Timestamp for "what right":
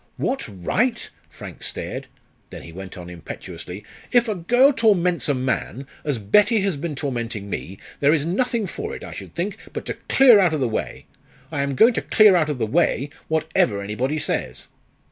0.17-1.07